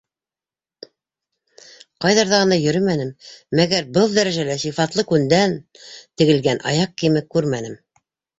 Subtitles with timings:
[2.05, 3.11] Ҡайҙарҙа ғына йөрөмәнем-
[3.59, 5.55] мәгәр был дәрәжәлә сифатлы күндән
[5.93, 7.79] тегелгән аяҡ кейеме күрмәнем.